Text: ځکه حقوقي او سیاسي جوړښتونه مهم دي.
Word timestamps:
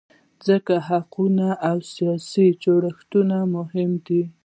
ځکه 0.47 0.73
حقوقي 0.87 1.49
او 1.69 1.77
سیاسي 1.93 2.47
جوړښتونه 2.63 3.37
مهم 3.55 3.91
دي. 4.05 4.23